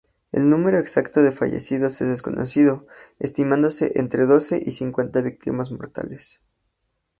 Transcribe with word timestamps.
El 0.31 0.49
número 0.49 0.79
exacto 0.79 1.21
de 1.21 1.31
fallecidos 1.31 2.01
es 2.01 2.07
desconocido, 2.09 2.87
estimándose 3.19 3.91
entre 3.99 4.25
doce 4.25 4.59
y 4.65 4.71
cincuenta 4.71 5.21
víctimas 5.21 5.69
mortales. 5.69 6.41